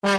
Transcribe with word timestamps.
Eres 0.00 0.12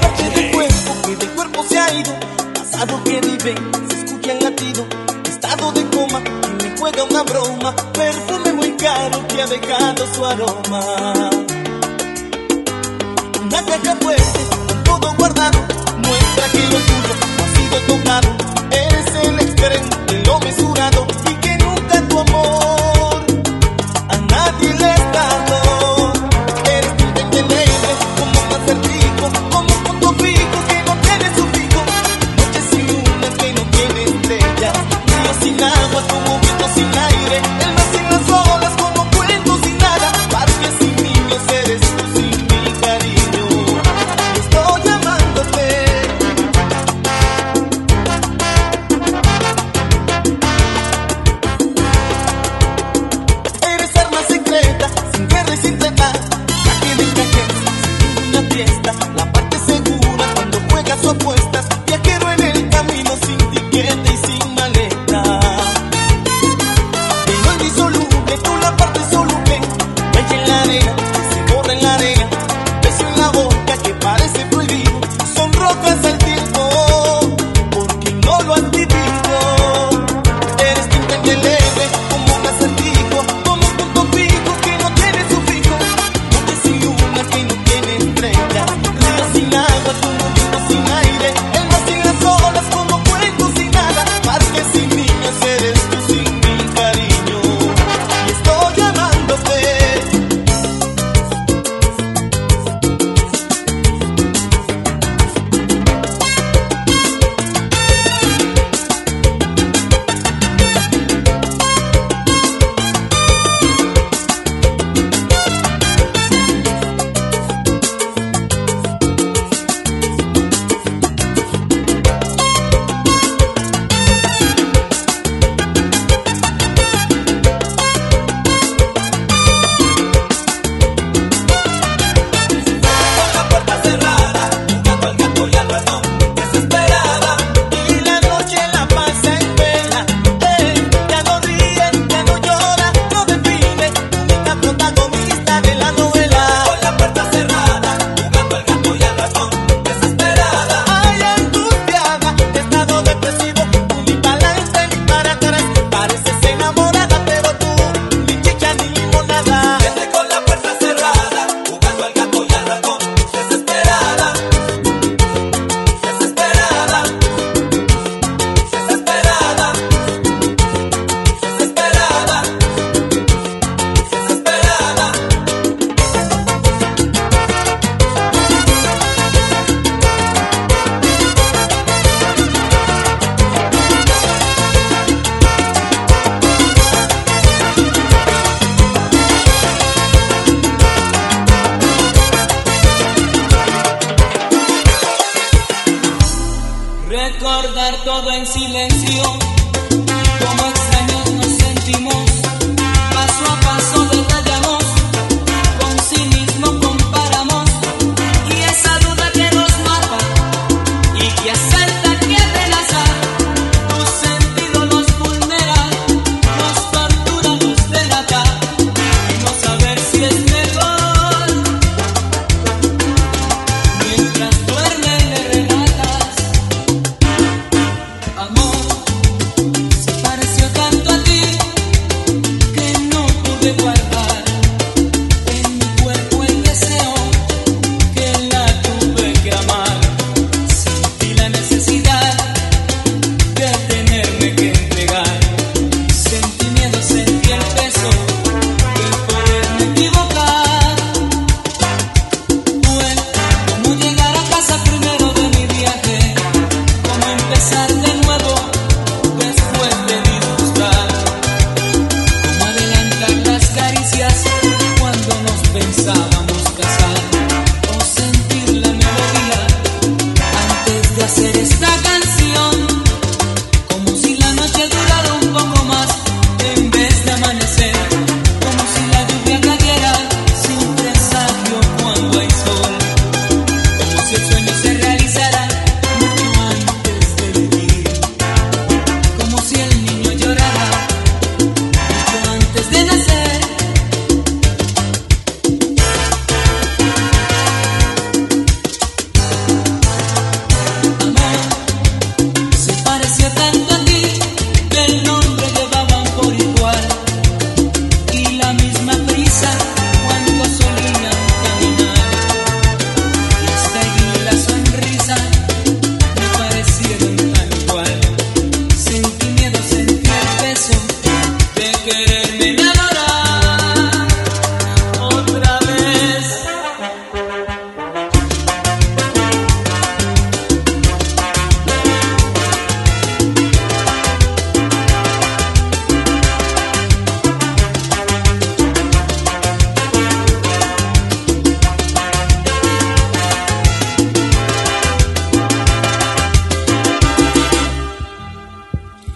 pa' 0.00 0.14
que 0.16 0.30
de 0.30 0.52
cuerpo, 0.52 0.92
que 1.04 1.16
de 1.16 1.26
cuerpo 1.34 1.64
se 1.68 1.78
ha 1.78 1.92
ido, 1.92 2.14
pasado 2.54 3.04
que 3.04 3.20
vive, 3.20 3.54
se 3.90 4.04
escucha 4.04 4.32
el 4.32 4.42
latido, 4.42 4.86
estado 5.28 5.72
de 5.72 5.84
coma, 5.90 6.22
que 6.24 6.64
me 6.64 6.76
juega 6.78 7.04
una 7.04 7.22
broma, 7.22 7.76
perfume 7.92 8.54
muy 8.54 8.72
caro 8.78 9.28
que 9.28 9.42
ha 9.42 9.46
dejado 9.46 10.06
su 10.14 10.24
aroma. 10.24 11.11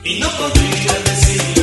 Y 0.08 0.20
no 0.20 0.31
podría 0.38 0.93
decir. 1.03 1.56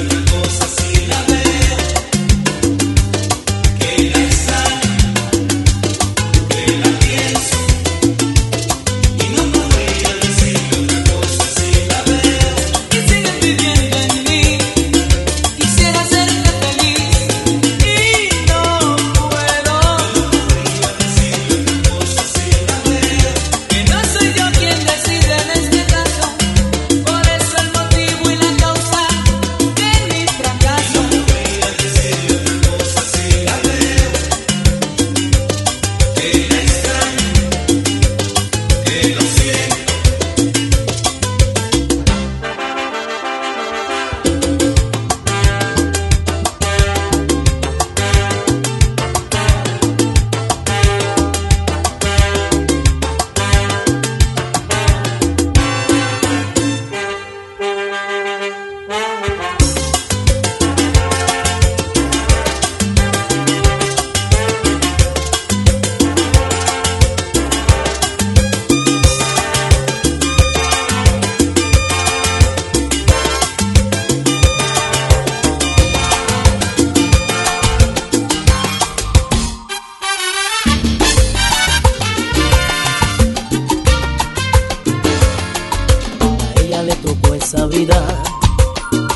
vida 87.61 88.03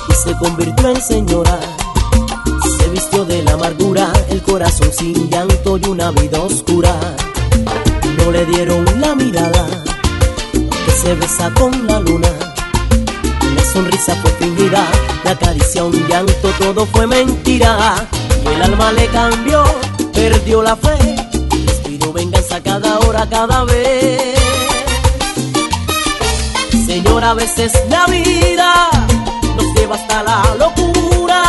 y 0.10 0.14
se 0.14 0.38
convirtió 0.38 0.90
en 0.90 1.02
señora. 1.02 1.60
Se 2.78 2.90
vistió 2.90 3.26
de 3.26 3.44
la 3.44 3.54
amargura, 3.54 4.14
el 4.30 4.42
corazón 4.44 4.92
sin 4.94 5.30
llanto 5.30 5.78
y 5.78 5.86
una 5.86 6.12
vida 6.12 6.40
oscura. 6.40 6.96
No 8.18 8.32
le 8.32 8.46
dieron 8.46 8.86
la 9.02 9.16
mirada, 9.16 9.68
que 10.52 10.92
se 10.92 11.16
besa 11.16 11.52
con 11.56 11.88
la 11.88 12.00
luna. 12.00 12.30
La 13.56 13.66
sonrisa 13.74 14.16
fue 14.22 14.32
fingida, 14.32 14.86
la 15.24 15.36
caricia 15.38 15.84
un 15.84 16.08
llanto, 16.08 16.50
todo 16.60 16.86
fue 16.86 17.08
mentira. 17.08 18.08
El 18.46 18.62
alma 18.62 18.92
le 18.92 19.08
cambió, 19.08 19.64
perdió 20.14 20.62
la 20.62 20.76
fe, 20.76 21.16
pidió 21.84 22.14
venganza 22.14 22.62
cada 22.62 23.00
hora, 23.00 23.28
cada 23.30 23.64
vez. 23.66 24.37
Señor, 26.98 27.24
a 27.24 27.36
veces 27.36 27.72
la 27.90 28.08
vida 28.08 28.90
nos 29.56 29.66
lleva 29.76 29.98
hasta 29.98 30.24
la 30.24 30.56
locura 30.58 31.44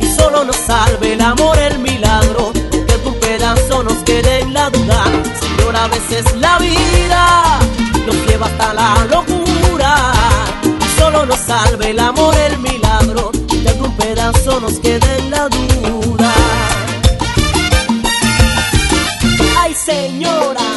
y 0.00 0.06
solo 0.06 0.44
nos 0.44 0.54
salve 0.54 1.14
el 1.14 1.20
amor, 1.20 1.58
el 1.58 1.80
milagro, 1.80 2.52
que 2.52 2.96
tu 3.02 3.12
pedazo 3.18 3.82
nos 3.82 3.94
quede 4.04 4.42
en 4.42 4.54
la 4.54 4.70
duda. 4.70 5.02
Señor, 5.40 5.74
a 5.74 5.88
veces 5.88 6.24
la 6.36 6.56
vida 6.58 7.58
nos 8.06 8.14
lleva 8.28 8.46
hasta 8.46 8.72
la 8.74 9.06
locura 9.10 10.12
y 10.62 11.00
solo 11.00 11.26
nos 11.26 11.40
salve 11.40 11.90
el 11.90 11.98
amor, 11.98 12.36
el 12.36 12.56
milagro, 12.58 13.32
que 13.48 13.72
tu 13.72 13.92
pedazo 13.96 14.60
nos 14.60 14.78
quede 14.78 15.18
en 15.18 15.30
la 15.32 15.48
duda. 15.48 16.32
Ay, 19.58 19.74
señora. 19.74 20.69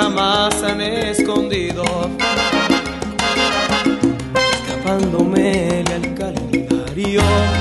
jamás 0.00 0.62
han 0.62 0.80
escondido, 0.80 1.84
escapándome 4.64 5.84
al 5.94 6.14
calendario. 6.14 7.59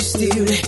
irresistible, 0.00 0.60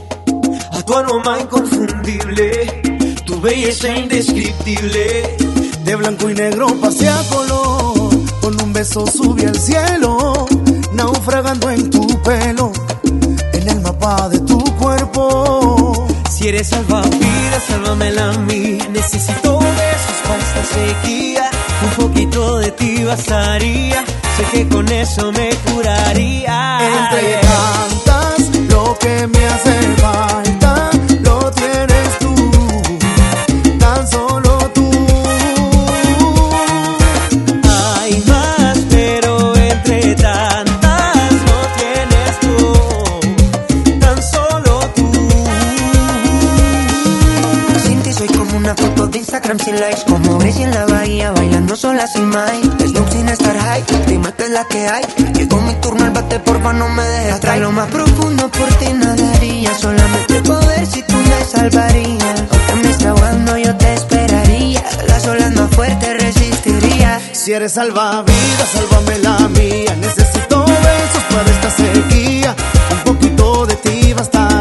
a 0.73 0.83
tu 0.83 0.95
aroma 0.95 1.41
inconfundible, 1.41 2.83
tu 3.25 3.41
belleza 3.41 3.89
indescriptible. 3.97 5.37
De 5.85 5.97
blanco 5.97 6.31
y 6.31 6.35
negro 6.35 6.67
pasé 6.81 7.09
a 7.09 7.23
color, 7.29 8.11
con 8.41 8.61
un 8.61 8.73
beso 8.73 9.07
subí 9.07 9.45
al 9.45 9.59
cielo, 9.59 10.47
naufragando 10.93 11.71
en 11.71 11.91
tu 11.91 12.07
pelo, 12.23 12.73
en 13.53 13.69
el 13.69 13.81
mapa 13.81 14.29
de 14.29 14.41
tu 14.41 14.63
cuerpo. 14.77 16.07
Si 16.31 16.49
eres 16.49 16.69
salvavidas, 16.69 17.65
sálvamela 17.69 18.31
a 18.31 18.39
mí, 18.39 18.79
necesito 18.91 19.59
besos 19.59 20.19
para 20.25 20.43
esta 20.43 20.65
sequía, 20.75 21.51
un 21.83 22.05
poquito 22.05 22.59
de 22.59 22.71
ti 22.73 23.03
bastaría, 23.05 24.05
sé 24.37 24.45
que 24.53 24.69
con 24.69 24.89
eso 24.89 25.33
me 25.33 25.51
curaría. 25.67 26.79
Entre 26.81 27.41
tantas 27.41 28.32
que 28.99 29.27
me 29.27 29.47
hace 29.47 30.03
mal. 30.03 30.52
Una 48.73 48.89
foto 48.89 49.07
de 49.07 49.19
Instagram 49.19 49.59
sin 49.59 49.79
likes 49.79 50.03
Como 50.09 50.39
Gracie 50.39 50.65
en 50.65 50.71
la 50.71 50.87
bahía 50.87 51.31
bailando 51.33 51.77
sola 51.77 52.07
sin 52.07 52.27
Mike 52.31 52.89
Snoop 52.89 53.09
sin 53.11 53.29
estar 53.29 53.55
high, 53.55 53.85
dime 54.07 54.33
que 54.33 54.45
es 54.45 54.51
la 54.51 54.65
que 54.65 54.89
hay. 54.89 55.05
Llegó 55.35 55.61
mi 55.61 55.75
turno, 55.75 56.07
el 56.07 56.11
bate 56.11 56.41
porfa 56.41 56.73
no 56.73 56.89
me 56.89 57.03
dejes 57.03 57.35
atrás. 57.35 57.59
Lo 57.59 57.71
más 57.71 57.89
profundo 57.89 58.49
por 58.49 58.69
ti 58.77 58.87
nadaría 58.95 59.75
Solamente 59.75 60.41
poder 60.41 60.87
si 60.87 61.03
tú 61.03 61.17
me 61.17 61.45
salvarías. 61.45 62.45
Aunque 62.51 62.75
me 62.77 62.91
esté 62.93 63.09
ahogando 63.09 63.59
yo 63.59 63.77
te 63.77 63.93
esperaría. 63.93 64.83
Las 65.07 65.27
olas 65.27 65.55
más 65.55 65.71
fuertes 65.75 66.23
resistiría. 66.23 67.21
Si 67.33 67.53
eres 67.53 67.73
salvavidas, 67.73 68.69
sálvame 68.73 69.19
la 69.19 69.49
mía. 69.49 69.95
Necesito 69.97 70.65
besos 70.65 71.25
para 71.31 71.51
esta 71.51 71.71
sequía. 71.71 72.57
Un 72.91 72.99
poquito 73.05 73.67
de 73.67 73.77
ti 73.77 74.15
basta 74.15 74.52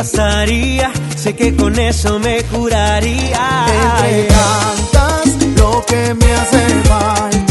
pasaría, 0.00 0.90
sé 1.14 1.36
que 1.36 1.54
con 1.54 1.78
eso 1.78 2.18
me 2.18 2.42
curaría. 2.44 3.66
Te 4.00 4.28
cantas 4.28 5.26
lo 5.58 5.84
que 5.84 6.14
me 6.14 6.32
hace 6.32 6.66
falta. 6.88 7.49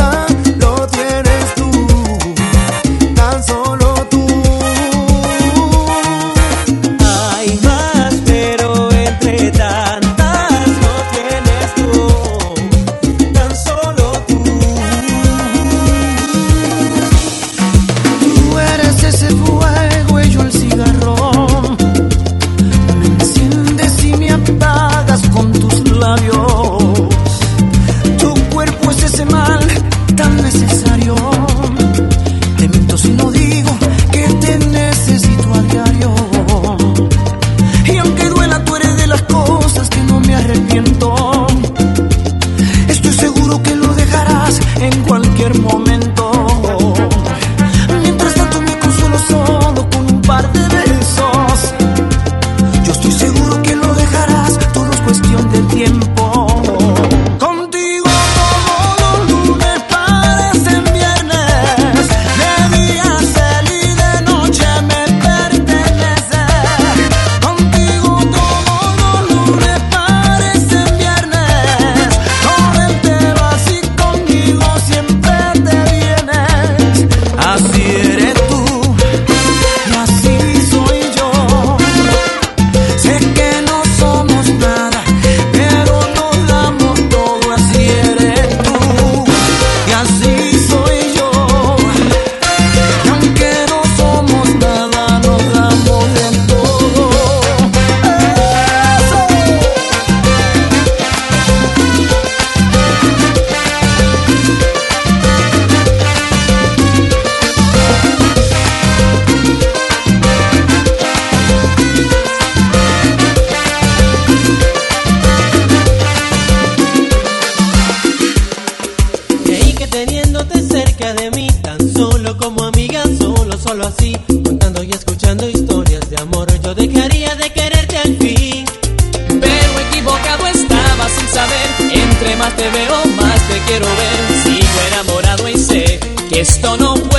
sin 131.17 131.27
saber. 131.29 131.67
Entre 131.91 132.35
más 132.35 132.55
te 132.55 132.69
veo, 132.69 133.05
más 133.15 133.47
te 133.47 133.59
quiero 133.67 133.87
ver. 133.87 134.17
Sigo 134.43 134.79
enamorado 134.91 135.49
y 135.49 135.57
sé 135.57 135.99
que 136.29 136.41
esto 136.41 136.77
no 136.77 136.93
puede. 136.95 137.18